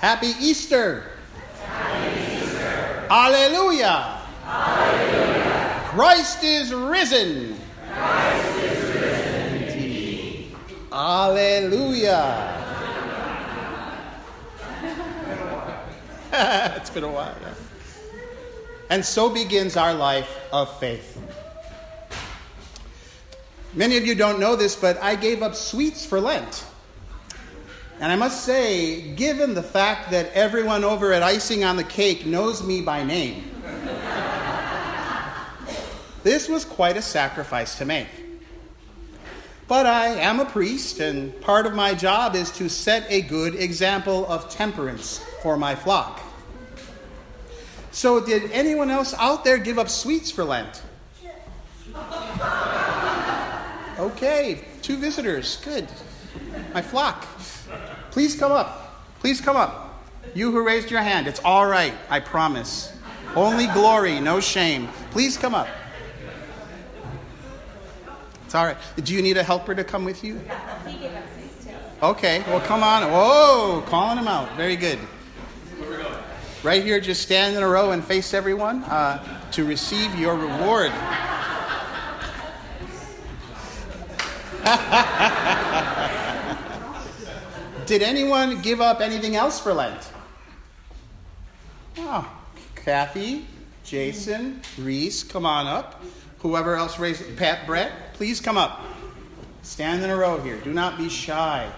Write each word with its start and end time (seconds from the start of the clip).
Happy 0.00 0.32
Easter. 0.40 1.04
Happy 1.62 2.42
Easter. 2.42 3.06
Alleluia. 3.10 4.22
Alleluia. 4.46 5.84
Christ 5.88 6.42
is 6.42 6.72
risen. 6.72 7.54
Christ 7.92 8.58
is 8.60 8.94
risen 8.94 9.62
indeed. 9.62 10.56
Alleluia. 10.90 12.56
it's 16.76 16.88
been 16.88 17.04
a 17.04 17.12
while, 17.12 17.36
yeah. 17.42 17.54
And 18.88 19.04
so 19.04 19.28
begins 19.28 19.76
our 19.76 19.92
life 19.92 20.34
of 20.50 20.80
faith. 20.80 21.20
Many 23.74 23.98
of 23.98 24.06
you 24.06 24.14
don't 24.14 24.40
know 24.40 24.56
this, 24.56 24.74
but 24.76 24.96
I 25.02 25.14
gave 25.14 25.42
up 25.42 25.54
sweets 25.54 26.06
for 26.06 26.22
Lent. 26.22 26.64
And 28.00 28.10
I 28.10 28.16
must 28.16 28.44
say, 28.44 29.12
given 29.12 29.52
the 29.52 29.62
fact 29.62 30.10
that 30.10 30.32
everyone 30.32 30.84
over 30.84 31.12
at 31.12 31.22
Icing 31.22 31.64
on 31.64 31.76
the 31.76 31.84
Cake 31.84 32.24
knows 32.24 32.62
me 32.62 32.80
by 32.80 33.04
name, 33.04 33.50
this 36.22 36.48
was 36.48 36.64
quite 36.64 36.96
a 36.96 37.02
sacrifice 37.02 37.76
to 37.76 37.84
make. 37.84 38.08
But 39.68 39.84
I 39.84 40.06
am 40.06 40.40
a 40.40 40.46
priest, 40.46 40.98
and 40.98 41.38
part 41.42 41.66
of 41.66 41.74
my 41.74 41.94
job 41.94 42.34
is 42.34 42.50
to 42.52 42.70
set 42.70 43.04
a 43.10 43.20
good 43.20 43.54
example 43.54 44.26
of 44.26 44.48
temperance 44.48 45.18
for 45.42 45.58
my 45.58 45.74
flock. 45.74 46.22
So, 47.92 48.24
did 48.24 48.50
anyone 48.50 48.90
else 48.90 49.12
out 49.18 49.44
there 49.44 49.58
give 49.58 49.78
up 49.78 49.90
sweets 49.90 50.30
for 50.30 50.44
Lent? 50.44 50.82
Okay, 53.98 54.64
two 54.80 54.96
visitors. 54.96 55.56
Good. 55.62 55.86
My 56.72 56.80
flock. 56.80 57.26
Please 58.10 58.34
come 58.34 58.52
up. 58.52 59.04
Please 59.20 59.40
come 59.40 59.56
up. 59.56 60.04
You 60.34 60.50
who 60.52 60.64
raised 60.64 60.90
your 60.90 61.02
hand, 61.02 61.26
it's 61.26 61.40
all 61.44 61.66
right, 61.66 61.94
I 62.08 62.20
promise. 62.20 62.92
Only 63.34 63.66
glory, 63.68 64.20
no 64.20 64.40
shame. 64.40 64.88
Please 65.10 65.36
come 65.36 65.54
up. 65.54 65.68
It's 68.44 68.54
all 68.54 68.64
right. 68.64 68.76
Do 69.02 69.14
you 69.14 69.22
need 69.22 69.36
a 69.36 69.42
helper 69.42 69.74
to 69.74 69.84
come 69.84 70.04
with 70.04 70.24
you? 70.24 70.40
Okay, 72.02 72.42
well, 72.48 72.60
come 72.60 72.82
on. 72.82 73.10
Whoa, 73.10 73.84
calling 73.86 74.18
him 74.18 74.26
out. 74.26 74.56
Very 74.56 74.76
good. 74.76 74.98
Right 76.62 76.82
here, 76.82 77.00
just 77.00 77.22
stand 77.22 77.56
in 77.56 77.62
a 77.62 77.68
row 77.68 77.92
and 77.92 78.04
face 78.04 78.34
everyone 78.34 78.82
uh, 78.84 79.22
to 79.52 79.64
receive 79.64 80.18
your 80.18 80.34
reward. 80.34 80.92
Did 87.90 88.02
anyone 88.04 88.62
give 88.62 88.80
up 88.80 89.00
anything 89.00 89.34
else 89.34 89.58
for 89.58 89.74
Lent? 89.74 90.12
Oh, 91.98 92.24
Kathy, 92.76 93.46
Jason, 93.82 94.60
Reese, 94.78 95.24
come 95.24 95.44
on 95.44 95.66
up. 95.66 96.00
Whoever 96.38 96.76
else 96.76 97.00
raised 97.00 97.36
Pat, 97.36 97.66
Brett, 97.66 98.14
please 98.14 98.40
come 98.40 98.56
up. 98.56 98.80
Stand 99.62 100.04
in 100.04 100.10
a 100.10 100.14
row 100.14 100.40
here. 100.40 100.58
Do 100.58 100.72
not 100.72 100.98
be 100.98 101.08
shy. 101.08 101.68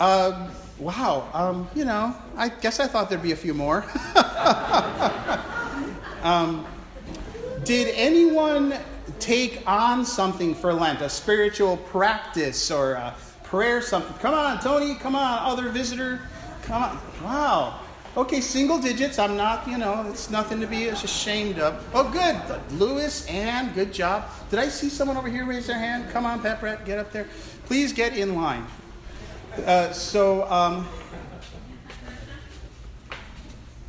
Uh, 0.00 0.50
wow. 0.80 1.28
Um, 1.32 1.70
you 1.76 1.84
know, 1.84 2.12
I 2.36 2.48
guess 2.48 2.80
I 2.80 2.88
thought 2.88 3.08
there'd 3.08 3.22
be 3.22 3.30
a 3.30 3.36
few 3.36 3.54
more. 3.54 3.84
um, 6.24 6.66
did 7.62 7.94
anyone 7.94 8.74
take 9.20 9.62
on 9.64 10.04
something 10.04 10.56
for 10.56 10.74
Lent, 10.74 11.02
a 11.02 11.08
spiritual 11.08 11.76
practice 11.76 12.68
or 12.72 12.94
a 12.94 13.14
prayer, 13.56 13.80
something? 13.80 14.12
Come 14.18 14.34
on, 14.34 14.60
Tony, 14.60 14.96
come 14.96 15.16
on, 15.16 15.38
other 15.50 15.70
visitor, 15.70 16.20
come 16.64 16.82
on. 16.82 17.00
Wow. 17.24 17.80
Okay, 18.14 18.42
single 18.42 18.78
digits. 18.78 19.18
I'm 19.18 19.34
not, 19.34 19.66
you 19.66 19.78
know, 19.78 20.06
it's 20.10 20.28
nothing 20.28 20.60
to 20.60 20.66
be 20.66 20.88
ashamed 20.88 21.58
of. 21.58 21.82
Oh, 21.94 22.10
good. 22.10 22.36
Lewis, 22.78 23.26
Ann, 23.28 23.72
good 23.72 23.94
job. 23.94 24.28
Did 24.50 24.58
I 24.58 24.68
see 24.68 24.90
someone 24.90 25.16
over 25.16 25.30
here 25.30 25.46
raise 25.46 25.68
their 25.68 25.78
hand? 25.78 26.10
Come 26.10 26.26
on, 26.26 26.42
Pat 26.42 26.60
Brett, 26.60 26.84
get 26.84 26.98
up 26.98 27.12
there. 27.12 27.28
Please 27.64 27.94
get 27.94 28.14
in 28.14 28.34
line. 28.34 28.66
Uh, 29.64 29.90
so, 29.90 30.46
um, 30.50 30.86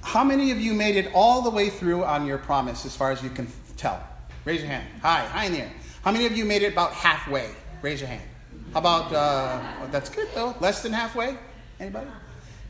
how 0.02 0.24
many 0.24 0.52
of 0.52 0.62
you 0.62 0.74
made 0.74 0.96
it 0.96 1.12
all 1.14 1.42
the 1.42 1.50
way 1.50 1.70
through 1.70 2.06
on 2.06 2.26
your 2.26 2.38
promise 2.38 2.86
as 2.86 2.96
far 2.96 3.12
as 3.12 3.22
you 3.22 3.30
can 3.30 3.50
tell? 3.76 4.02
Raise 4.46 4.62
your 4.62 4.70
hand. 4.70 4.88
Hi, 5.02 5.26
hi 5.26 5.46
in 5.46 5.52
there. 5.52 5.72
How 6.04 6.14
many 6.14 6.26
of 6.26 6.38
you 6.38 6.46
made 6.46 6.64
it 6.64 6.72
about 6.72 6.94
halfway? 6.94 7.50
Raise 7.82 8.00
your 8.00 8.08
hand. 8.08 8.24
How 8.74 8.80
about, 8.80 9.14
uh, 9.14 9.60
oh, 9.82 9.88
that's 9.92 10.10
good 10.10 10.28
though. 10.36 10.56
Less 10.60 10.84
than 10.84 10.94
halfway? 10.94 11.38
Anybody? 11.80 12.10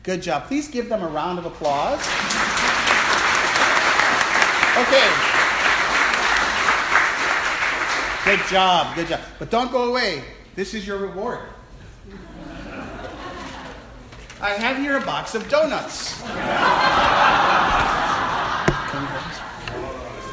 Good 0.02 0.22
job. 0.22 0.46
Please 0.46 0.68
give 0.68 0.88
them 0.88 1.02
a 1.02 1.08
round 1.08 1.38
of 1.38 1.46
applause. 1.46 2.00
Okay. 4.78 5.10
Good 8.24 8.46
job. 8.48 8.94
Good 8.94 9.08
job. 9.08 9.20
But 9.38 9.50
don't 9.50 9.72
go 9.72 9.90
away. 9.90 10.22
This 10.54 10.74
is 10.74 10.86
your 10.86 10.98
reward. 10.98 11.40
I 14.40 14.50
have 14.50 14.76
here 14.76 14.96
a 14.96 15.00
box 15.00 15.34
of 15.34 15.48
donuts. 15.48 16.22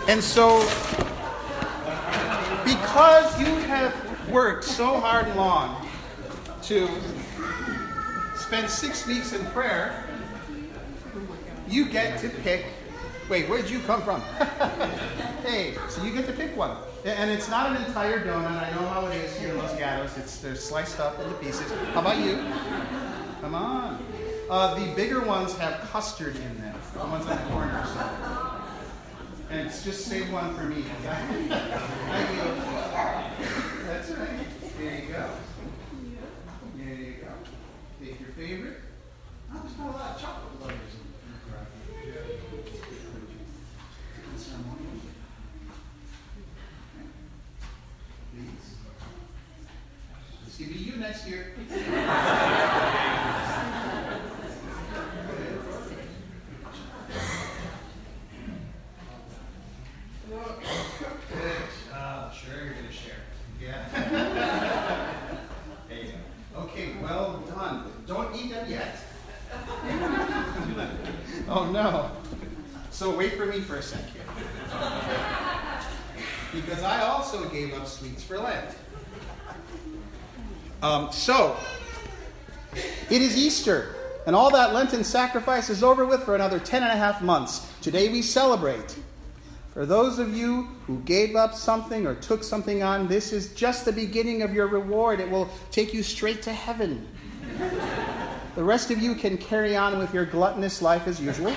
And 0.07 0.23
so, 0.23 0.59
because 2.63 3.39
you 3.39 3.47
have 3.65 3.93
worked 4.29 4.63
so 4.63 4.99
hard 4.99 5.27
and 5.27 5.35
long 5.35 5.87
to 6.63 6.89
spend 8.35 8.69
six 8.69 9.05
weeks 9.07 9.33
in 9.33 9.45
prayer, 9.47 10.03
you 11.67 11.85
get 11.85 12.19
to 12.19 12.29
pick. 12.29 12.65
Wait, 13.29 13.49
where'd 13.49 13.69
you 13.69 13.79
come 13.79 14.01
from? 14.01 14.21
hey, 15.41 15.75
so 15.89 16.03
you 16.03 16.11
get 16.11 16.25
to 16.27 16.33
pick 16.33 16.55
one. 16.55 16.77
And 17.05 17.29
it's 17.29 17.49
not 17.49 17.75
an 17.75 17.83
entire 17.85 18.19
donut. 18.25 18.45
I 18.45 18.71
know 18.71 18.87
how 18.87 19.05
it 19.07 19.15
is 19.15 19.35
here 19.37 19.49
in 19.49 19.57
Los 19.57 19.75
Gatos. 19.77 20.17
It's 20.17 20.37
they're 20.37 20.55
sliced 20.55 20.99
up 20.99 21.19
into 21.19 21.33
pieces. 21.35 21.71
How 21.93 22.01
about 22.01 22.17
you? 22.17 22.35
Come 23.41 23.55
on. 23.55 24.03
Uh, 24.49 24.75
the 24.75 24.93
bigger 24.95 25.21
ones 25.21 25.57
have 25.57 25.81
custard 25.89 26.35
in 26.35 26.61
them. 26.61 26.75
The 26.93 26.99
ones 26.99 27.25
on 27.25 27.35
the 27.35 27.51
corner. 27.51 27.85
So. 27.93 28.09
And 29.49 29.67
it's 29.67 29.83
just 29.83 30.05
save 30.05 30.31
one 30.31 30.55
for 30.55 30.63
me. 30.63 30.83
Thank 31.03 32.31
you. 32.31 32.74
That's 33.85 34.09
right. 34.11 34.47
There 34.79 34.99
you 34.99 35.07
go. 35.13 35.29
There 36.75 36.95
you 36.95 37.13
go. 37.21 37.27
Take 38.03 38.19
your 38.19 38.29
favorite. 38.29 38.79
Oh, 39.53 39.61
there's 39.63 39.77
not 39.77 39.87
a 39.87 39.91
lot 39.91 40.15
of 40.15 40.21
chocolate 40.21 40.59
lovers 40.61 40.95
in 40.95 40.99
the 41.31 41.37
crowd. 41.51 41.67
Please. 48.33 48.67
Going 50.57 50.69
to 50.71 50.77
be 50.77 50.83
you 50.83 50.95
next 50.97 51.27
year. 51.27 51.45
Good 51.69 51.85
job. 51.85 53.05
Sure, 62.45 62.63
you're 62.63 62.73
going 62.73 62.87
to 62.87 62.93
share. 62.93 63.15
Yeah. 63.61 63.85
there 65.89 65.97
you 65.97 66.11
go. 66.53 66.59
Okay, 66.61 66.91
well 67.01 67.43
done. 67.47 67.91
Don't 68.05 68.35
eat 68.35 68.51
them 68.51 68.69
yet. 68.69 68.99
oh 71.49 71.71
no. 71.71 72.11
For 73.35 73.45
me 73.45 73.59
for 73.59 73.75
a 73.75 73.81
second. 73.81 74.21
Because 76.53 76.83
I 76.83 77.01
also 77.01 77.49
gave 77.49 77.73
up 77.73 77.85
sweets 77.85 78.23
for 78.23 78.37
Lent. 78.37 78.69
Um, 80.81 81.11
so, 81.11 81.57
it 83.09 83.21
is 83.21 83.35
Easter, 83.35 83.93
and 84.25 84.37
all 84.37 84.49
that 84.51 84.73
Lenten 84.73 85.03
sacrifice 85.03 85.69
is 85.69 85.83
over 85.83 86.05
with 86.05 86.23
for 86.23 86.35
another 86.35 86.59
10 86.59 86.83
and 86.83 86.91
a 86.93 86.95
half 86.95 87.21
months. 87.21 87.69
Today 87.81 88.07
we 88.07 88.21
celebrate. 88.21 88.97
For 89.73 89.85
those 89.85 90.17
of 90.17 90.33
you 90.33 90.69
who 90.87 90.99
gave 91.01 91.35
up 91.35 91.55
something 91.55 92.07
or 92.07 92.15
took 92.15 92.41
something 92.41 92.83
on, 92.83 93.09
this 93.09 93.33
is 93.33 93.53
just 93.53 93.83
the 93.83 93.91
beginning 93.91 94.43
of 94.43 94.53
your 94.53 94.67
reward. 94.67 95.19
It 95.19 95.29
will 95.29 95.49
take 95.71 95.93
you 95.93 96.03
straight 96.03 96.41
to 96.43 96.53
heaven. 96.53 97.05
the 98.55 98.63
rest 98.63 98.91
of 98.91 98.99
you 98.99 99.13
can 99.13 99.37
carry 99.37 99.75
on 99.75 99.97
with 99.97 100.13
your 100.13 100.25
gluttonous 100.25 100.81
life 100.81 101.05
as 101.05 101.19
usual. 101.19 101.53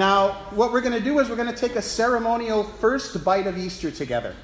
Now, 0.00 0.32
what 0.52 0.72
we're 0.72 0.80
going 0.80 0.94
to 0.94 1.04
do 1.04 1.18
is 1.18 1.28
we're 1.28 1.36
going 1.36 1.52
to 1.52 1.54
take 1.54 1.76
a 1.76 1.82
ceremonial 1.82 2.64
first 2.64 3.22
bite 3.22 3.46
of 3.46 3.58
Easter 3.58 3.90
together. 3.90 4.34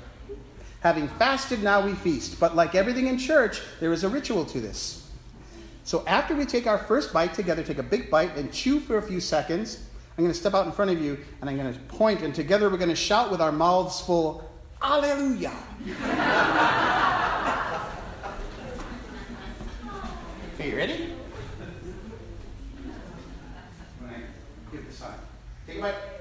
Having 0.80 1.08
fasted, 1.08 1.62
now 1.62 1.80
we 1.80 1.94
feast. 1.94 2.38
But 2.38 2.54
like 2.54 2.74
everything 2.74 3.06
in 3.06 3.16
church, 3.16 3.62
there 3.80 3.90
is 3.90 4.04
a 4.04 4.08
ritual 4.10 4.44
to 4.44 4.60
this. 4.60 5.10
So 5.84 6.04
after 6.06 6.36
we 6.36 6.44
take 6.44 6.66
our 6.66 6.76
first 6.76 7.10
bite 7.10 7.32
together, 7.32 7.62
take 7.62 7.78
a 7.78 7.82
big 7.82 8.10
bite 8.10 8.36
and 8.36 8.52
chew 8.52 8.80
for 8.80 8.98
a 8.98 9.02
few 9.02 9.18
seconds, 9.18 9.82
I'm 10.18 10.24
going 10.24 10.32
to 10.32 10.38
step 10.38 10.52
out 10.52 10.66
in 10.66 10.72
front 10.72 10.90
of 10.90 11.00
you 11.00 11.16
and 11.40 11.48
I'm 11.48 11.56
going 11.56 11.72
to 11.72 11.80
point, 11.80 12.20
and 12.20 12.34
together 12.34 12.68
we're 12.68 12.76
going 12.76 12.90
to 12.90 12.94
shout 12.94 13.30
with 13.30 13.40
our 13.40 13.50
mouths 13.50 14.02
full, 14.02 14.46
Alleluia. 14.82 15.50
Are 20.60 20.66
you 20.66 20.76
ready? 20.76 21.14
Give 24.70 24.86
the 24.86 24.92
sign. 24.92 25.14
Take. 25.82 26.16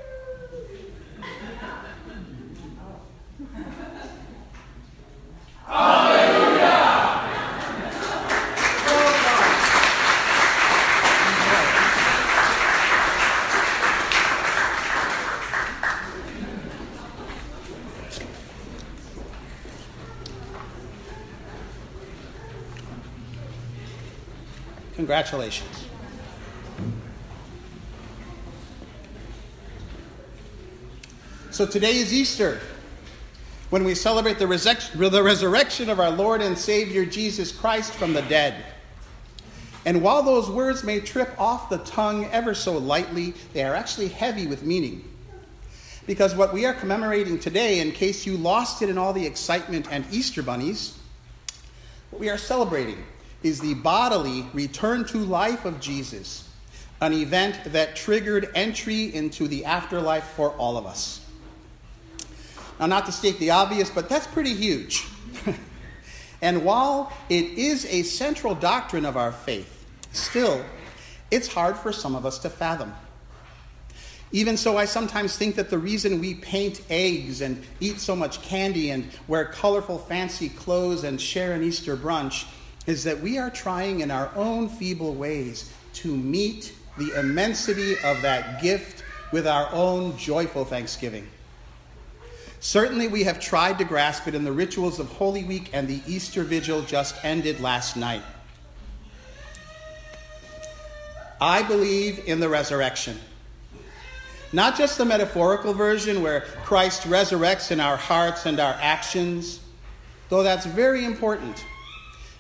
Congratulations. 24.95 25.94
So 31.55 31.65
today 31.65 31.95
is 31.95 32.11
Easter, 32.11 32.59
when 33.69 33.85
we 33.85 33.95
celebrate 33.95 34.39
the, 34.39 34.45
the 34.45 35.23
resurrection 35.23 35.89
of 35.89 36.01
our 36.01 36.09
Lord 36.11 36.41
and 36.41 36.57
Savior 36.57 37.05
Jesus 37.05 37.53
Christ 37.53 37.93
from 37.93 38.11
the 38.11 38.23
dead. 38.23 38.65
And 39.85 40.01
while 40.01 40.21
those 40.21 40.49
words 40.49 40.83
may 40.83 40.99
trip 40.99 41.33
off 41.39 41.69
the 41.69 41.77
tongue 41.77 42.25
ever 42.25 42.53
so 42.53 42.77
lightly, 42.77 43.35
they 43.53 43.63
are 43.63 43.73
actually 43.73 44.09
heavy 44.09 44.47
with 44.47 44.63
meaning. 44.63 45.09
Because 46.05 46.35
what 46.35 46.53
we 46.53 46.65
are 46.65 46.73
commemorating 46.73 47.39
today, 47.39 47.79
in 47.79 47.93
case 47.93 48.25
you 48.25 48.35
lost 48.35 48.81
it 48.81 48.89
in 48.89 48.97
all 48.97 49.13
the 49.13 49.25
excitement 49.25 49.87
and 49.89 50.03
Easter 50.11 50.43
bunnies, 50.43 50.99
what 52.09 52.19
we 52.19 52.29
are 52.29 52.37
celebrating 52.37 53.01
is 53.43 53.61
the 53.61 53.75
bodily 53.75 54.45
return 54.51 55.05
to 55.05 55.19
life 55.19 55.63
of 55.63 55.79
Jesus, 55.79 56.49
an 56.99 57.13
event 57.13 57.71
that 57.71 57.95
triggered 57.95 58.51
entry 58.55 59.05
into 59.15 59.47
the 59.47 59.63
afterlife 59.63 60.25
for 60.25 60.49
all 60.57 60.75
of 60.75 60.85
us. 60.85 61.24
Now, 62.79 62.87
not 62.87 63.05
to 63.05 63.11
state 63.11 63.39
the 63.39 63.51
obvious, 63.51 63.89
but 63.89 64.09
that's 64.09 64.27
pretty 64.27 64.53
huge. 64.53 65.05
and 66.41 66.65
while 66.65 67.13
it 67.29 67.45
is 67.57 67.85
a 67.85 68.03
central 68.03 68.53
doctrine 68.53 69.05
of 69.05 69.15
our 69.15 69.31
faith, 69.31 69.85
still, 70.11 70.63
it's 71.31 71.47
hard 71.47 71.77
for 71.77 71.91
some 71.91 72.15
of 72.15 72.25
us 72.25 72.39
to 72.39 72.49
fathom. 72.49 72.93
Even 74.31 74.57
so, 74.57 74.75
I 74.77 74.85
sometimes 74.85 75.37
think 75.37 75.55
that 75.55 75.69
the 75.69 75.77
reason 75.77 76.19
we 76.19 76.35
paint 76.35 76.81
eggs 76.89 77.41
and 77.41 77.63
eat 77.79 77.99
so 77.99 78.15
much 78.15 78.41
candy 78.41 78.89
and 78.89 79.09
wear 79.27 79.45
colorful, 79.45 79.97
fancy 79.97 80.49
clothes 80.49 81.03
and 81.03 81.21
share 81.21 81.53
an 81.53 81.63
Easter 81.63 81.95
brunch 81.95 82.45
is 82.85 83.03
that 83.05 83.21
we 83.21 83.37
are 83.37 83.49
trying 83.49 84.01
in 84.01 84.11
our 84.11 84.31
own 84.35 84.67
feeble 84.67 85.13
ways 85.13 85.71
to 85.93 86.15
meet 86.15 86.73
the 86.97 87.17
immensity 87.17 87.97
of 87.99 88.21
that 88.21 88.61
gift 88.61 89.03
with 89.31 89.47
our 89.47 89.69
own 89.71 90.17
joyful 90.17 90.65
thanksgiving. 90.65 91.27
Certainly, 92.65 93.09
we 93.09 93.25
have 93.25 93.39
tried 93.39 93.77
to 93.77 93.83
grasp 93.83 94.27
it 94.27 94.33
in 94.33 94.43
the 94.43 94.51
rituals 94.51 94.99
of 94.99 95.07
Holy 95.07 95.43
Week 95.43 95.69
and 95.71 95.87
the 95.87 96.01
Easter 96.07 96.43
Vigil 96.43 96.81
just 96.81 97.15
ended 97.23 97.59
last 97.59 97.95
night. 97.95 98.23
I 101.39 101.61
believe 101.61 102.27
in 102.27 102.39
the 102.39 102.49
resurrection. 102.49 103.19
Not 104.51 104.75
just 104.75 104.97
the 104.97 105.05
metaphorical 105.05 105.75
version 105.75 106.23
where 106.23 106.41
Christ 106.63 107.03
resurrects 107.03 107.69
in 107.69 107.79
our 107.79 107.97
hearts 107.97 108.47
and 108.47 108.59
our 108.59 108.75
actions, 108.81 109.59
though 110.29 110.41
that's 110.41 110.65
very 110.65 111.05
important. 111.05 111.63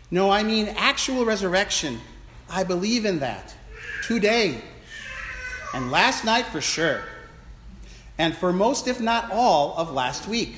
No, 0.09 0.31
I 0.31 0.41
mean 0.41 0.69
actual 0.69 1.23
resurrection. 1.23 1.99
I 2.49 2.63
believe 2.63 3.05
in 3.05 3.19
that. 3.19 3.53
Today. 4.01 4.61
And 5.75 5.91
last 5.91 6.25
night 6.25 6.47
for 6.47 6.61
sure. 6.61 7.03
And 8.17 8.35
for 8.35 8.53
most, 8.53 8.87
if 8.87 8.99
not 9.01 9.31
all, 9.31 9.75
of 9.77 9.91
last 9.91 10.27
week. 10.27 10.55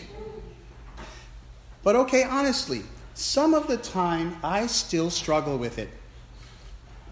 But 1.83 1.95
okay, 1.95 2.23
honestly, 2.23 2.83
some 3.13 3.53
of 3.53 3.67
the 3.67 3.77
time 3.77 4.37
I 4.43 4.67
still 4.67 5.09
struggle 5.09 5.57
with 5.57 5.79
it. 5.79 5.89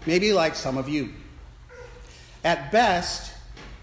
Maybe 0.06 0.32
like 0.32 0.54
some 0.54 0.78
of 0.78 0.88
you. 0.88 1.12
At 2.44 2.70
best, 2.70 3.32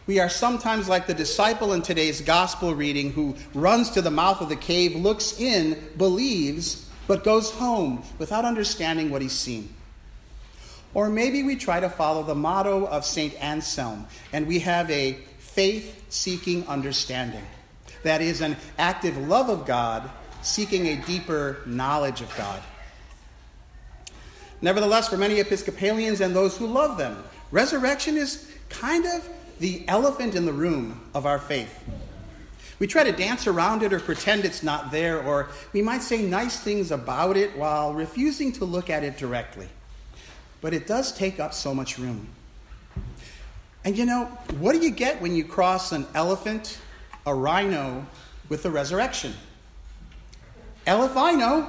we 0.06 0.20
are 0.20 0.30
sometimes 0.30 0.88
like 0.88 1.08
the 1.08 1.14
disciple 1.14 1.74
in 1.74 1.82
today's 1.82 2.22
gospel 2.22 2.76
reading 2.76 3.12
who 3.12 3.36
runs 3.54 3.90
to 3.92 4.02
the 4.02 4.12
mouth 4.12 4.42
of 4.42 4.50
the 4.50 4.56
cave, 4.56 4.96
looks 4.96 5.40
in, 5.40 5.82
believes, 5.98 6.90
but 7.08 7.24
goes 7.24 7.52
home 7.52 8.04
without 8.20 8.46
understanding 8.46 9.10
what 9.10 9.22
he's 9.22 9.34
seen. 9.34 9.74
Or 10.94 11.10
maybe 11.10 11.44
we 11.44 11.56
try 11.56 11.80
to 11.80 11.90
follow 11.90 12.24
the 12.24 12.36
motto 12.36 12.86
of 12.86 13.06
St. 13.06 13.34
Anselm 13.42 14.08
and 14.32 14.46
we 14.48 14.60
have 14.60 14.90
a 14.92 15.18
faith 15.54 16.06
seeking 16.10 16.68
understanding. 16.68 17.46
That 18.04 18.22
is, 18.22 18.42
an 18.42 18.58
active 18.78 19.18
love 19.18 19.50
of 19.50 19.66
God 19.66 20.10
seeking 20.42 20.88
a 20.88 20.96
deeper 20.98 21.62
knowledge 21.66 22.22
of 22.22 22.36
God. 22.36 22.62
Nevertheless, 24.62 25.10
for 25.10 25.18
many 25.18 25.40
Episcopalians 25.40 26.22
and 26.22 26.36
those 26.36 26.58
who 26.58 26.68
love 26.68 26.98
them, 26.98 27.24
resurrection 27.52 28.18
is 28.18 28.50
kind 28.70 29.06
of 29.06 29.28
the 29.60 29.88
elephant 29.88 30.36
in 30.36 30.46
the 30.46 30.54
room 30.54 31.02
of 31.14 31.26
our 31.26 31.40
faith. 31.40 31.84
We 32.80 32.88
try 32.88 33.04
to 33.04 33.12
dance 33.12 33.48
around 33.48 33.84
it 33.84 33.94
or 33.94 34.00
pretend 34.00 34.44
it's 34.44 34.64
not 34.64 34.92
there, 34.92 35.22
or 35.22 35.50
we 35.72 35.82
might 35.82 36.02
say 36.02 36.22
nice 36.22 36.60
things 36.60 36.92
about 36.92 37.38
it 37.38 37.56
while 37.58 37.94
refusing 37.94 38.52
to 38.54 38.66
look 38.66 38.90
at 38.90 39.04
it 39.04 39.18
directly. 39.18 39.70
But 40.62 40.74
it 40.74 40.88
does 40.88 41.12
take 41.12 41.40
up 41.40 41.54
so 41.54 41.74
much 41.74 42.00
room. 42.00 42.28
And 43.86 43.98
you 43.98 44.06
know, 44.06 44.26
what 44.60 44.74
do 44.74 44.80
you 44.80 44.92
get 44.92 45.22
when 45.22 45.36
you 45.36 45.44
cross 45.44 45.92
an 45.92 46.08
elephant, 46.16 46.80
a 47.26 47.34
rhino, 47.34 48.06
with 48.50 48.64
the 48.64 48.72
resurrection? 48.72 49.34
Elephino. 50.88 51.68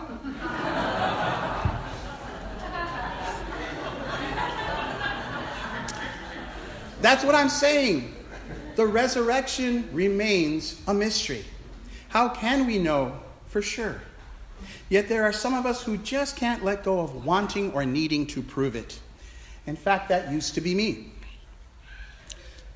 That's 7.01 7.23
what 7.23 7.35
I'm 7.35 7.51
saying 7.51 8.15
the 8.77 8.87
resurrection 8.87 9.89
remains 9.93 10.81
a 10.89 10.95
mystery. 10.95 11.45
How 12.09 12.29
can 12.29 12.67
we 12.67 12.79
know 12.79 13.21
for 13.47 13.63
sure? 13.63 14.01
Yet 14.89 15.09
there 15.09 15.25
are 15.25 15.33
some 15.33 15.55
of 15.55 15.67
us 15.67 15.83
who 15.83 15.97
just 15.97 16.37
can't 16.37 16.65
let 16.65 16.83
go 16.83 17.01
of 17.01 17.25
wanting 17.25 17.73
or 17.73 17.85
needing 17.85 18.27
to 18.29 18.43
prove 18.43 18.75
it. 18.75 18.99
In 19.67 19.77
fact, 19.77 20.09
that 20.09 20.31
used 20.33 20.55
to 20.55 20.61
be 20.61 20.75
me. 20.75 21.13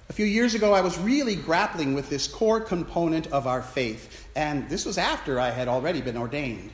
A 0.08 0.12
few 0.12 0.26
years 0.26 0.54
ago, 0.54 0.72
I 0.72 0.80
was 0.80 0.98
really 0.98 1.36
grappling 1.36 1.94
with 1.94 2.08
this 2.08 2.26
core 2.26 2.60
component 2.60 3.26
of 3.28 3.46
our 3.46 3.62
faith, 3.62 4.28
and 4.34 4.68
this 4.68 4.86
was 4.86 4.98
after 4.98 5.38
I 5.38 5.50
had 5.50 5.68
already 5.68 6.00
been 6.00 6.16
ordained. 6.16 6.70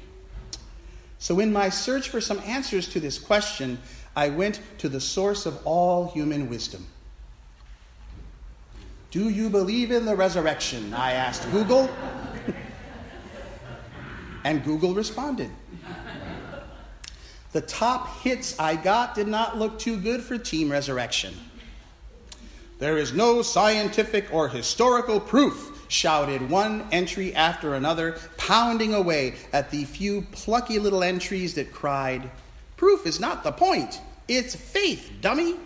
So, 1.18 1.40
in 1.40 1.52
my 1.52 1.68
search 1.68 2.08
for 2.08 2.20
some 2.20 2.38
answers 2.40 2.88
to 2.90 3.00
this 3.00 3.18
question, 3.18 3.78
I 4.14 4.28
went 4.28 4.60
to 4.78 4.88
the 4.88 5.00
source 5.00 5.46
of 5.46 5.58
all 5.66 6.08
human 6.08 6.48
wisdom 6.48 6.86
do 9.14 9.28
you 9.28 9.48
believe 9.48 9.92
in 9.92 10.06
the 10.06 10.16
resurrection? 10.16 10.92
I 10.92 11.12
asked 11.12 11.48
Google. 11.52 11.88
and 14.44 14.64
Google 14.64 14.92
responded. 14.92 15.52
The 17.52 17.60
top 17.60 18.22
hits 18.22 18.58
I 18.58 18.74
got 18.74 19.14
did 19.14 19.28
not 19.28 19.56
look 19.56 19.78
too 19.78 19.98
good 19.98 20.20
for 20.20 20.36
Team 20.36 20.68
Resurrection. 20.68 21.32
There 22.78 22.98
is 22.98 23.12
no 23.12 23.42
scientific 23.42 24.32
or 24.32 24.48
historical 24.48 25.20
proof, 25.20 25.86
shouted 25.88 26.50
one 26.50 26.86
entry 26.90 27.34
after 27.34 27.74
another, 27.74 28.18
pounding 28.36 28.94
away 28.94 29.34
at 29.52 29.70
the 29.70 29.84
few 29.84 30.22
plucky 30.32 30.78
little 30.78 31.02
entries 31.02 31.54
that 31.54 31.72
cried, 31.72 32.30
Proof 32.76 33.06
is 33.06 33.20
not 33.20 33.44
the 33.44 33.52
point, 33.52 34.00
it's 34.26 34.56
faith, 34.56 35.10
dummy. 35.20 35.56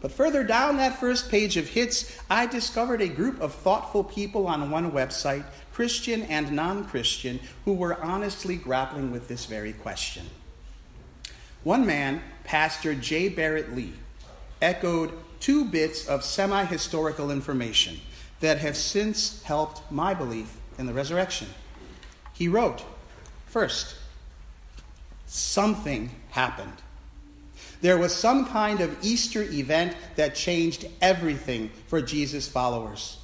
But 0.00 0.12
further 0.12 0.44
down 0.44 0.76
that 0.76 1.00
first 1.00 1.30
page 1.30 1.56
of 1.56 1.68
hits, 1.68 2.16
I 2.28 2.46
discovered 2.46 3.00
a 3.00 3.08
group 3.08 3.40
of 3.40 3.54
thoughtful 3.54 4.04
people 4.04 4.46
on 4.46 4.70
one 4.70 4.92
website, 4.92 5.44
Christian 5.72 6.22
and 6.22 6.52
non 6.52 6.84
Christian, 6.84 7.40
who 7.64 7.72
were 7.72 8.00
honestly 8.02 8.56
grappling 8.56 9.10
with 9.10 9.28
this 9.28 9.46
very 9.46 9.72
question. 9.72 10.26
One 11.64 11.86
man, 11.86 12.22
Pastor 12.44 12.94
J. 12.94 13.28
Barrett 13.30 13.74
Lee, 13.74 13.94
echoed 14.60 15.12
two 15.40 15.64
bits 15.64 16.06
of 16.08 16.24
semi 16.24 16.64
historical 16.64 17.30
information 17.30 17.98
that 18.40 18.58
have 18.58 18.76
since 18.76 19.42
helped 19.42 19.90
my 19.90 20.14
belief 20.14 20.58
in 20.78 20.86
the 20.86 20.94
resurrection. 20.94 21.48
He 22.32 22.48
wrote, 22.48 22.84
First, 23.46 23.96
something 25.26 26.10
happened. 26.30 26.72
There 27.80 27.98
was 27.98 28.14
some 28.14 28.46
kind 28.46 28.80
of 28.80 28.96
Easter 29.02 29.42
event 29.42 29.96
that 30.16 30.34
changed 30.34 30.86
everything 31.00 31.70
for 31.86 32.00
Jesus' 32.00 32.48
followers. 32.48 33.18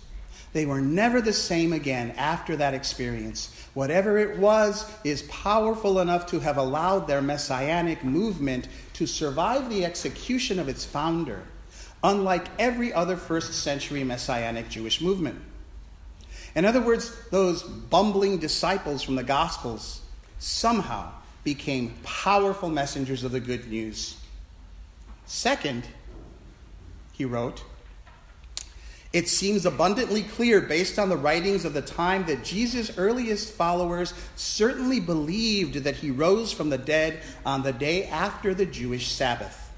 They 0.53 0.67
were 0.67 0.81
never 0.81 1.21
the 1.23 1.33
same 1.33 1.73
again 1.73 2.11
after 2.13 2.57
that 2.57 2.75
experience. 2.75 3.55
Whatever 3.73 4.19
it 4.19 4.39
was 4.39 4.91
is 5.03 5.23
powerful 5.23 5.99
enough 5.99 6.27
to 6.27 6.41
have 6.41 6.59
allowed 6.59 7.07
their 7.07 7.23
messianic 7.23 8.05
movement 8.05 8.69
to 9.03 9.07
survive 9.09 9.69
the 9.69 9.85
execution 9.85 10.61
of 10.61 10.69
its 10.69 10.85
founder, 10.85 11.43
unlike 12.05 12.47
every 12.57 12.93
other 12.93 13.17
first 13.17 13.53
century 13.53 14.05
messianic 14.05 14.69
Jewish 14.69 15.01
movement. 15.01 15.43
In 16.55 16.65
other 16.65 16.81
words, 16.81 17.13
those 17.31 17.65
bumbling 17.65 18.39
disciples 18.39 19.03
from 19.03 19.17
the 19.17 19.25
Gospels 19.25 20.03
somehow 20.39 21.11
became 21.43 21.95
powerful 22.05 22.69
messengers 22.69 23.25
of 23.25 23.33
the 23.33 23.41
good 23.41 23.69
news. 23.69 24.19
Second, 25.27 25.85
he 27.13 27.25
wrote, 27.25 27.65
it 29.13 29.29
seems 29.29 29.67
abundantly 29.67 30.23
clear, 30.23 30.61
based 30.61 30.99
on 30.99 31.11
the 31.11 31.17
writings 31.17 31.65
of 31.65 31.75
the 31.75 31.83
time, 31.83 32.25
that 32.27 32.45
Jesus' 32.45 32.97
earliest 32.97 33.53
followers 33.53 34.15
certainly 34.37 35.01
believed 35.01 35.75
that 35.85 35.97
he 35.97 36.11
rose 36.11 36.51
from 36.53 36.71
the 36.71 36.79
dead 36.79 37.21
on 37.45 37.63
the 37.63 37.73
day 37.73 38.07
after 38.07 38.55
the 38.55 38.65
Jewish 38.65 39.13
Sabbath. 39.13 39.71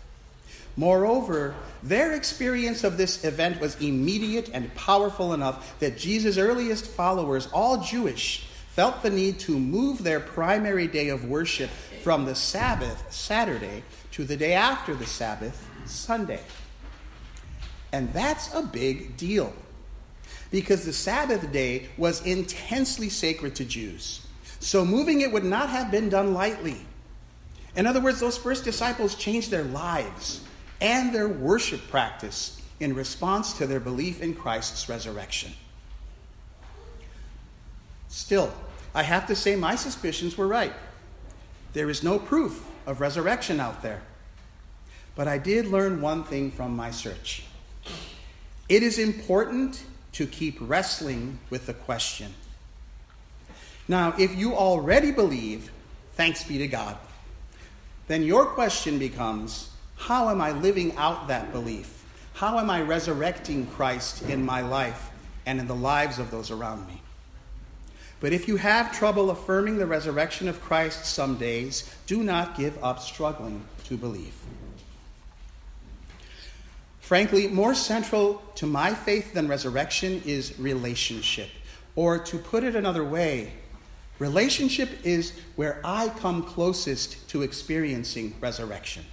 Moreover, 0.76 1.54
their 1.82 2.12
experience 2.14 2.84
of 2.84 2.96
this 2.96 3.24
event 3.24 3.60
was 3.60 3.80
immediate 3.80 4.50
and 4.52 4.74
powerful 4.74 5.32
enough 5.32 5.78
that 5.80 5.98
Jesus' 5.98 6.38
earliest 6.38 6.86
followers, 6.86 7.48
all 7.52 7.78
Jewish, 7.78 8.46
felt 8.70 9.02
the 9.02 9.10
need 9.10 9.38
to 9.40 9.58
move 9.58 10.02
their 10.02 10.18
primary 10.20 10.88
day 10.88 11.08
of 11.08 11.24
worship 11.28 11.70
from 12.02 12.24
the 12.24 12.34
Sabbath, 12.34 13.04
Saturday, 13.12 13.84
to 14.12 14.24
the 14.24 14.36
day 14.36 14.54
after 14.54 14.94
the 14.94 15.06
Sabbath, 15.06 15.68
Sunday. 15.86 16.40
And 17.94 18.12
that's 18.12 18.52
a 18.52 18.60
big 18.60 19.16
deal 19.16 19.52
because 20.50 20.84
the 20.84 20.92
Sabbath 20.92 21.52
day 21.52 21.86
was 21.96 22.26
intensely 22.26 23.08
sacred 23.08 23.54
to 23.54 23.64
Jews. 23.64 24.26
So 24.58 24.84
moving 24.84 25.20
it 25.20 25.30
would 25.30 25.44
not 25.44 25.70
have 25.70 25.92
been 25.92 26.08
done 26.08 26.34
lightly. 26.34 26.78
In 27.76 27.86
other 27.86 28.00
words, 28.00 28.18
those 28.18 28.36
first 28.36 28.64
disciples 28.64 29.14
changed 29.14 29.52
their 29.52 29.62
lives 29.62 30.40
and 30.80 31.14
their 31.14 31.28
worship 31.28 31.88
practice 31.88 32.60
in 32.80 32.96
response 32.96 33.52
to 33.58 33.66
their 33.68 33.78
belief 33.78 34.20
in 34.20 34.34
Christ's 34.34 34.88
resurrection. 34.88 35.52
Still, 38.08 38.52
I 38.92 39.04
have 39.04 39.28
to 39.28 39.36
say 39.36 39.54
my 39.54 39.76
suspicions 39.76 40.36
were 40.36 40.48
right. 40.48 40.72
There 41.74 41.88
is 41.88 42.02
no 42.02 42.18
proof 42.18 42.68
of 42.86 43.00
resurrection 43.00 43.60
out 43.60 43.82
there. 43.82 44.02
But 45.14 45.28
I 45.28 45.38
did 45.38 45.68
learn 45.68 46.00
one 46.00 46.24
thing 46.24 46.50
from 46.50 46.74
my 46.74 46.90
search. 46.90 47.44
It 48.68 48.82
is 48.82 48.98
important 48.98 49.84
to 50.12 50.26
keep 50.26 50.56
wrestling 50.60 51.38
with 51.50 51.66
the 51.66 51.74
question. 51.74 52.34
Now, 53.88 54.14
if 54.18 54.34
you 54.34 54.54
already 54.54 55.12
believe, 55.12 55.70
thanks 56.14 56.44
be 56.44 56.58
to 56.58 56.66
God, 56.66 56.96
then 58.08 58.22
your 58.22 58.46
question 58.46 58.98
becomes 58.98 59.70
how 59.96 60.28
am 60.28 60.40
I 60.40 60.52
living 60.52 60.96
out 60.96 61.28
that 61.28 61.52
belief? 61.52 62.04
How 62.34 62.58
am 62.58 62.70
I 62.70 62.82
resurrecting 62.82 63.66
Christ 63.68 64.22
in 64.28 64.44
my 64.44 64.60
life 64.60 65.10
and 65.46 65.60
in 65.60 65.68
the 65.68 65.74
lives 65.74 66.18
of 66.18 66.30
those 66.30 66.50
around 66.50 66.86
me? 66.88 67.00
But 68.20 68.32
if 68.32 68.48
you 68.48 68.56
have 68.56 68.96
trouble 68.96 69.30
affirming 69.30 69.78
the 69.78 69.86
resurrection 69.86 70.48
of 70.48 70.60
Christ 70.60 71.04
some 71.04 71.36
days, 71.36 71.94
do 72.06 72.22
not 72.22 72.56
give 72.56 72.82
up 72.82 73.00
struggling 73.00 73.64
to 73.84 73.96
believe. 73.96 74.34
Frankly, 77.04 77.48
more 77.48 77.74
central 77.74 78.42
to 78.54 78.66
my 78.66 78.94
faith 78.94 79.34
than 79.34 79.46
resurrection 79.46 80.22
is 80.24 80.58
relationship. 80.58 81.50
Or 81.96 82.18
to 82.18 82.38
put 82.38 82.64
it 82.64 82.74
another 82.74 83.04
way, 83.04 83.52
relationship 84.18 84.88
is 85.04 85.38
where 85.54 85.82
I 85.84 86.08
come 86.08 86.42
closest 86.42 87.28
to 87.28 87.42
experiencing 87.42 88.34
resurrection. 88.40 89.04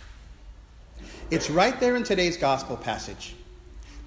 It's 1.31 1.49
right 1.49 1.77
there 1.81 1.97
in 1.97 2.05
today's 2.05 2.37
gospel 2.37 2.77
passage. 2.77 3.35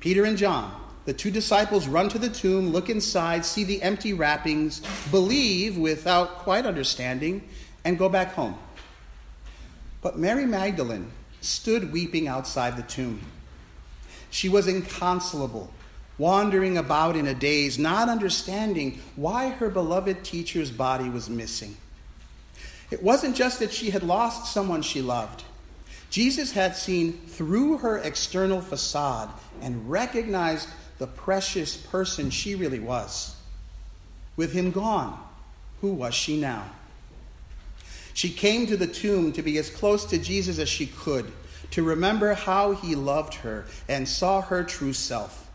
Peter 0.01 0.25
and 0.25 0.39
John, 0.39 0.75
the 1.05 1.13
two 1.13 1.31
disciples, 1.31 1.87
run 1.87 2.09
to 2.09 2.19
the 2.19 2.31
tomb, 2.31 2.71
look 2.71 2.89
inside, 2.89 3.45
see 3.45 3.65
the 3.65 3.83
empty 3.83 4.15
wrappings, 4.15 4.81
believe 5.11 5.77
without 5.77 6.39
quite 6.39 6.65
understanding, 6.65 7.47
and 7.85 7.99
go 7.99 8.09
back 8.09 8.33
home. 8.33 8.57
But 10.01 10.19
Mary 10.19 10.47
Magdalene 10.47 11.11
stood 11.43 11.93
weeping 11.93 12.29
outside 12.29 12.79
the 12.79 12.83
tomb. 12.85 13.21
She 14.35 14.49
was 14.49 14.67
inconsolable, 14.67 15.71
wandering 16.19 16.77
about 16.77 17.15
in 17.15 17.29
a 17.29 17.35
daze, 17.35 17.79
not 17.79 18.09
understanding 18.09 18.99
why 19.15 19.51
her 19.51 19.71
beloved 19.71 20.25
teacher's 20.25 20.73
body 20.73 21.09
was 21.09 21.31
missing. 21.31 21.77
It 22.91 23.01
wasn't 23.01 23.37
just 23.37 23.61
that 23.61 23.73
she 23.73 23.91
had 23.91 24.03
lost 24.03 24.53
someone 24.53 24.83
she 24.83 25.01
loved. 25.01 25.45
Jesus 26.11 26.51
had 26.51 26.77
seen 26.77 27.13
through 27.13 27.79
her 27.79 27.99
external 27.99 28.61
facade 28.61 29.31
and 29.63 29.89
recognized 29.89 30.69
the 30.99 31.07
precious 31.07 31.77
person 31.77 32.31
she 32.31 32.57
really 32.57 32.81
was. 32.81 33.37
With 34.35 34.53
him 34.53 34.73
gone, 34.73 35.17
who 35.81 35.93
was 35.93 36.13
she 36.13 36.41
now? 36.41 36.73
She 38.15 38.31
came 38.31 38.67
to 38.67 38.77
the 38.77 38.89
tomb 38.89 39.31
to 39.35 39.43
be 39.43 39.59
as 39.59 39.71
close 39.71 40.05
to 40.07 40.19
Jesus 40.19 40.59
as 40.59 40.69
she 40.69 40.87
could 40.87 41.31
to 41.75 41.83
remember 41.83 42.35
how 42.35 42.71
he 42.71 42.95
loved 42.95 43.35
her 43.35 43.65
and 43.89 44.09
saw 44.09 44.41
her 44.41 44.63
true 44.63 44.93
self. 44.93 45.51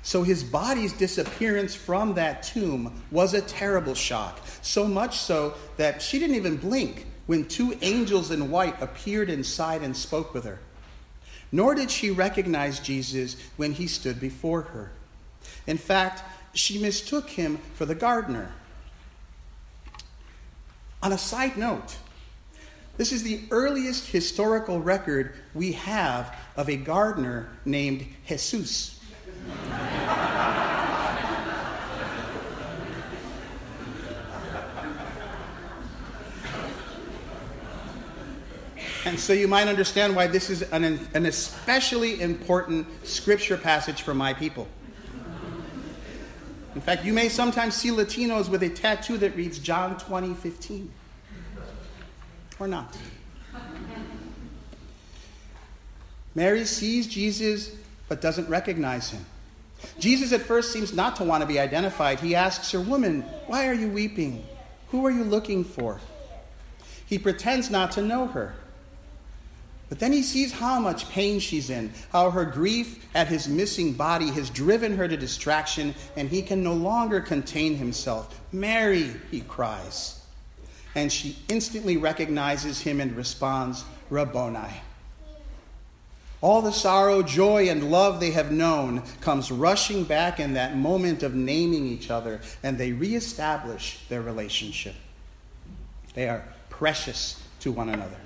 So 0.00 0.22
his 0.22 0.42
body's 0.42 0.94
disappearance 0.94 1.74
from 1.74 2.14
that 2.14 2.42
tomb 2.42 3.02
was 3.10 3.34
a 3.34 3.42
terrible 3.42 3.94
shock, 3.94 4.40
so 4.62 4.88
much 4.88 5.18
so 5.18 5.52
that 5.76 6.00
she 6.00 6.18
didn't 6.18 6.36
even 6.36 6.56
blink 6.56 7.04
when 7.26 7.44
two 7.44 7.76
angels 7.82 8.30
in 8.30 8.50
white 8.50 8.80
appeared 8.80 9.28
inside 9.28 9.82
and 9.82 9.94
spoke 9.94 10.32
with 10.32 10.44
her. 10.44 10.58
Nor 11.52 11.74
did 11.74 11.90
she 11.90 12.10
recognize 12.10 12.80
Jesus 12.80 13.36
when 13.58 13.72
he 13.72 13.88
stood 13.88 14.20
before 14.20 14.62
her. 14.62 14.90
In 15.66 15.76
fact, 15.76 16.22
she 16.54 16.78
mistook 16.78 17.28
him 17.28 17.58
for 17.74 17.84
the 17.84 17.94
gardener. 17.94 18.52
On 21.02 21.12
a 21.12 21.18
side 21.18 21.58
note, 21.58 21.98
this 23.00 23.12
is 23.12 23.22
the 23.22 23.40
earliest 23.50 24.08
historical 24.08 24.78
record 24.78 25.32
we 25.54 25.72
have 25.72 26.36
of 26.54 26.68
a 26.68 26.76
gardener 26.76 27.48
named 27.64 28.04
Jesus. 28.26 29.00
And 39.06 39.18
so 39.18 39.32
you 39.32 39.48
might 39.48 39.66
understand 39.66 40.14
why 40.14 40.26
this 40.26 40.50
is 40.50 40.60
an, 40.60 40.84
an 41.14 41.24
especially 41.24 42.20
important 42.20 42.86
scripture 43.06 43.56
passage 43.56 44.02
for 44.02 44.12
my 44.12 44.34
people. 44.34 44.68
In 46.74 46.82
fact, 46.82 47.06
you 47.06 47.14
may 47.14 47.30
sometimes 47.30 47.74
see 47.76 47.88
Latinos 47.88 48.50
with 48.50 48.62
a 48.62 48.68
tattoo 48.68 49.16
that 49.16 49.34
reads 49.34 49.58
John 49.58 49.96
20, 49.96 50.34
15 50.34 50.92
or 52.60 52.68
not. 52.68 52.96
Mary 56.34 56.64
sees 56.64 57.06
Jesus 57.06 57.74
but 58.08 58.20
doesn't 58.20 58.48
recognize 58.48 59.10
him. 59.10 59.24
Jesus 59.98 60.32
at 60.32 60.42
first 60.42 60.72
seems 60.72 60.92
not 60.92 61.16
to 61.16 61.24
want 61.24 61.40
to 61.40 61.46
be 61.46 61.58
identified. 61.58 62.20
He 62.20 62.34
asks 62.34 62.70
her, 62.72 62.80
Woman, 62.80 63.22
why 63.46 63.66
are 63.66 63.74
you 63.74 63.88
weeping? 63.88 64.44
Who 64.88 65.04
are 65.06 65.10
you 65.10 65.24
looking 65.24 65.64
for? 65.64 66.00
He 67.06 67.18
pretends 67.18 67.70
not 67.70 67.92
to 67.92 68.02
know 68.02 68.26
her. 68.28 68.54
But 69.88 69.98
then 69.98 70.12
he 70.12 70.22
sees 70.22 70.52
how 70.52 70.78
much 70.78 71.08
pain 71.08 71.40
she's 71.40 71.70
in, 71.70 71.92
how 72.12 72.30
her 72.30 72.44
grief 72.44 73.04
at 73.14 73.26
his 73.26 73.48
missing 73.48 73.94
body 73.94 74.28
has 74.30 74.48
driven 74.50 74.96
her 74.96 75.08
to 75.08 75.16
distraction, 75.16 75.94
and 76.16 76.28
he 76.28 76.42
can 76.42 76.62
no 76.62 76.74
longer 76.74 77.20
contain 77.20 77.74
himself. 77.74 78.40
Mary, 78.52 79.10
he 79.32 79.40
cries 79.40 80.19
and 80.94 81.12
she 81.12 81.36
instantly 81.48 81.96
recognizes 81.96 82.80
him 82.80 83.00
and 83.00 83.16
responds, 83.16 83.84
Rabboni. 84.08 84.82
All 86.42 86.62
the 86.62 86.72
sorrow, 86.72 87.22
joy, 87.22 87.68
and 87.68 87.90
love 87.90 88.18
they 88.18 88.30
have 88.30 88.50
known 88.50 89.02
comes 89.20 89.50
rushing 89.50 90.04
back 90.04 90.40
in 90.40 90.54
that 90.54 90.74
moment 90.76 91.22
of 91.22 91.34
naming 91.34 91.86
each 91.86 92.10
other, 92.10 92.40
and 92.62 92.78
they 92.78 92.92
reestablish 92.92 94.00
their 94.08 94.22
relationship. 94.22 94.94
They 96.14 96.28
are 96.28 96.42
precious 96.70 97.42
to 97.60 97.72
one 97.72 97.90
another. 97.90 98.16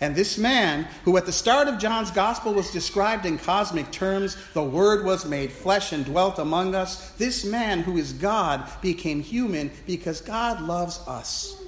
And 0.00 0.14
this 0.14 0.36
man, 0.36 0.86
who 1.04 1.16
at 1.16 1.24
the 1.24 1.32
start 1.32 1.68
of 1.68 1.78
John's 1.78 2.10
gospel 2.10 2.52
was 2.52 2.70
described 2.70 3.24
in 3.24 3.38
cosmic 3.38 3.90
terms, 3.90 4.36
the 4.52 4.62
Word 4.62 5.04
was 5.04 5.24
made 5.24 5.50
flesh 5.50 5.92
and 5.92 6.04
dwelt 6.04 6.38
among 6.38 6.74
us, 6.74 7.12
this 7.12 7.44
man, 7.44 7.82
who 7.82 7.96
is 7.96 8.12
God, 8.12 8.68
became 8.82 9.22
human 9.22 9.70
because 9.86 10.20
God 10.20 10.60
loves 10.60 11.00
us. 11.06 11.62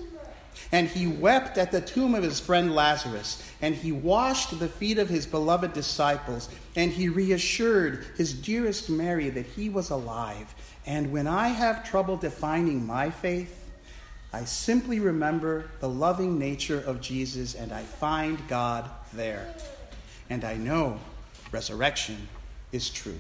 And 0.71 0.89
he 0.89 1.07
wept 1.07 1.57
at 1.57 1.73
the 1.73 1.81
tomb 1.81 2.15
of 2.15 2.23
his 2.23 2.39
friend 2.39 2.75
Lazarus, 2.75 3.43
and 3.63 3.75
he 3.75 3.93
washed 3.93 4.59
the 4.59 4.69
feet 4.69 4.99
of 4.99 5.09
his 5.09 5.27
beloved 5.27 5.73
disciples, 5.73 6.51
and 6.77 6.93
he 6.93 7.09
reassured 7.09 8.05
his 8.19 8.35
dearest 8.35 8.91
Mary 8.91 9.31
that 9.31 9.47
he 9.47 9.71
was 9.71 9.89
alive. 9.89 10.55
And 10.85 11.11
when 11.11 11.27
I 11.27 11.49
have 11.49 11.89
trouble 11.89 12.19
defining 12.19 12.87
my 12.87 13.09
faith, 13.09 13.58
I 14.33 14.45
simply 14.45 15.01
remember 15.01 15.71
the 15.81 15.89
loving 15.89 16.39
nature 16.39 16.81
of 16.81 17.01
Jesus, 17.01 17.55
and 17.55 17.73
I 17.73 17.83
find 17.83 18.47
God 18.47 18.89
there. 19.13 19.55
And 20.29 20.45
I 20.45 20.57
know 20.57 20.99
resurrection 21.51 22.29
is 22.71 22.91
true. 22.91 23.19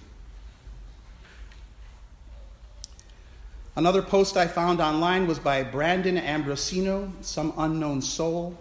Another 3.74 4.02
post 4.02 4.36
I 4.36 4.48
found 4.48 4.80
online 4.80 5.26
was 5.26 5.38
by 5.38 5.62
Brandon 5.62 6.16
Ambrosino, 6.16 7.12
some 7.22 7.54
unknown 7.56 8.02
soul. 8.02 8.58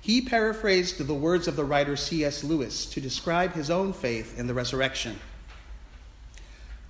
He 0.00 0.22
paraphrased 0.22 1.04
the 1.04 1.14
words 1.14 1.48
of 1.48 1.56
the 1.56 1.64
writer 1.64 1.96
C.S. 1.96 2.44
Lewis 2.44 2.86
to 2.86 3.00
describe 3.00 3.54
his 3.54 3.70
own 3.70 3.92
faith 3.92 4.38
in 4.38 4.46
the 4.46 4.54
resurrection. 4.54 5.18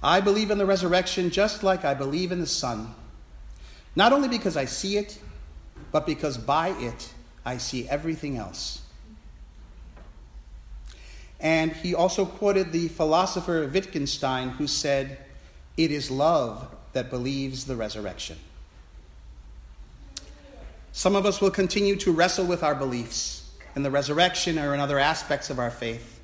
I 0.02 0.20
believe 0.20 0.50
in 0.50 0.58
the 0.58 0.66
resurrection 0.66 1.30
just 1.30 1.62
like 1.62 1.82
I 1.82 1.94
believe 1.94 2.30
in 2.30 2.40
the 2.40 2.46
sun, 2.46 2.94
not 3.96 4.12
only 4.12 4.28
because 4.28 4.56
I 4.56 4.66
see 4.66 4.98
it, 4.98 5.18
but 5.90 6.06
because 6.06 6.36
by 6.36 6.68
it 6.68 7.12
I 7.44 7.56
see 7.56 7.88
everything 7.88 8.36
else. 8.36 8.82
And 11.40 11.72
he 11.72 11.94
also 11.94 12.24
quoted 12.24 12.72
the 12.72 12.88
philosopher 12.88 13.66
Wittgenstein, 13.66 14.50
who 14.50 14.66
said, 14.66 15.18
It 15.76 15.90
is 15.90 16.10
love 16.10 16.74
that 16.92 17.10
believes 17.10 17.64
the 17.64 17.76
resurrection. 17.76 18.38
Some 20.92 21.14
of 21.14 21.26
us 21.26 21.40
will 21.40 21.50
continue 21.50 21.96
to 21.96 22.12
wrestle 22.12 22.46
with 22.46 22.62
our 22.62 22.74
beliefs 22.74 23.50
in 23.74 23.82
the 23.82 23.90
resurrection 23.90 24.58
or 24.58 24.72
in 24.72 24.80
other 24.80 24.98
aspects 24.98 25.50
of 25.50 25.58
our 25.58 25.70
faith. 25.70 26.20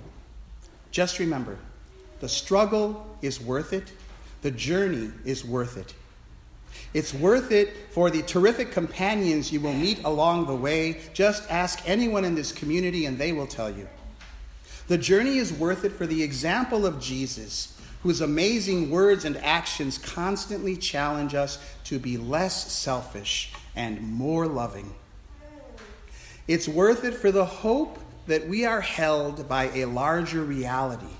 Just 0.90 1.18
remember 1.18 1.58
the 2.20 2.28
struggle 2.28 3.06
is 3.20 3.40
worth 3.40 3.72
it, 3.72 3.92
the 4.42 4.50
journey 4.50 5.10
is 5.24 5.44
worth 5.44 5.76
it. 5.76 5.92
It's 6.94 7.14
worth 7.14 7.50
it 7.52 7.74
for 7.90 8.10
the 8.10 8.22
terrific 8.22 8.70
companions 8.70 9.52
you 9.52 9.60
will 9.60 9.72
meet 9.72 10.02
along 10.04 10.46
the 10.46 10.54
way. 10.54 11.00
Just 11.14 11.50
ask 11.50 11.80
anyone 11.88 12.24
in 12.24 12.34
this 12.34 12.52
community 12.52 13.06
and 13.06 13.18
they 13.18 13.32
will 13.32 13.46
tell 13.46 13.70
you. 13.70 13.88
The 14.88 14.98
journey 14.98 15.38
is 15.38 15.52
worth 15.52 15.84
it 15.84 15.92
for 15.92 16.06
the 16.06 16.22
example 16.22 16.84
of 16.84 17.00
Jesus 17.00 17.78
whose 18.02 18.20
amazing 18.20 18.90
words 18.90 19.24
and 19.24 19.36
actions 19.38 19.96
constantly 19.96 20.76
challenge 20.76 21.34
us 21.34 21.58
to 21.84 21.98
be 21.98 22.16
less 22.16 22.72
selfish 22.72 23.52
and 23.76 24.02
more 24.02 24.46
loving. 24.46 24.92
It's 26.48 26.66
worth 26.66 27.04
it 27.04 27.14
for 27.14 27.30
the 27.30 27.44
hope 27.44 27.98
that 28.26 28.48
we 28.48 28.64
are 28.64 28.80
held 28.80 29.48
by 29.48 29.64
a 29.70 29.84
larger 29.84 30.42
reality, 30.42 31.14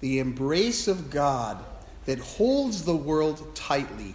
the 0.00 0.18
embrace 0.18 0.88
of 0.88 1.10
God 1.10 1.62
that 2.06 2.18
holds 2.18 2.84
the 2.84 2.96
world 2.96 3.54
tightly, 3.54 4.14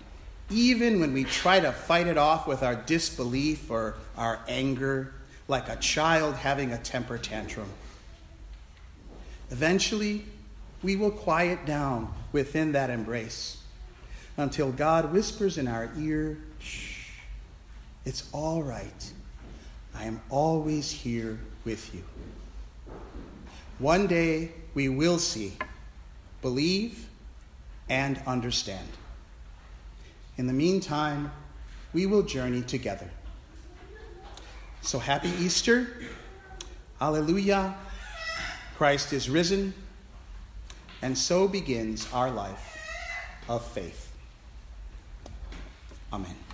even 0.49 0.99
when 0.99 1.13
we 1.13 1.23
try 1.23 1.59
to 1.59 1.71
fight 1.71 2.07
it 2.07 2.17
off 2.17 2.47
with 2.47 2.63
our 2.63 2.75
disbelief 2.75 3.69
or 3.69 3.95
our 4.17 4.39
anger, 4.47 5.13
like 5.47 5.69
a 5.69 5.75
child 5.77 6.35
having 6.35 6.71
a 6.71 6.77
temper 6.77 7.17
tantrum. 7.17 7.69
Eventually, 9.49 10.25
we 10.83 10.95
will 10.95 11.11
quiet 11.11 11.65
down 11.65 12.13
within 12.31 12.73
that 12.73 12.89
embrace 12.89 13.57
until 14.37 14.71
God 14.71 15.11
whispers 15.11 15.57
in 15.57 15.67
our 15.67 15.89
ear, 15.97 16.37
Shh, 16.59 17.09
it's 18.05 18.29
all 18.31 18.61
right. 18.61 19.11
I 19.95 20.05
am 20.05 20.21
always 20.29 20.91
here 20.91 21.39
with 21.65 21.93
you. 21.93 22.03
One 23.79 24.07
day 24.07 24.51
we 24.73 24.89
will 24.89 25.17
see, 25.17 25.53
believe, 26.41 27.07
and 27.89 28.21
understand. 28.27 28.87
In 30.37 30.47
the 30.47 30.53
meantime, 30.53 31.31
we 31.93 32.05
will 32.05 32.23
journey 32.23 32.61
together. 32.61 33.09
So 34.81 34.99
happy 34.99 35.29
Easter. 35.39 35.87
Alleluia. 37.01 37.75
Christ 38.77 39.13
is 39.13 39.29
risen. 39.29 39.73
And 41.01 41.17
so 41.17 41.47
begins 41.47 42.07
our 42.13 42.31
life 42.31 42.77
of 43.49 43.65
faith. 43.65 44.11
Amen. 46.13 46.46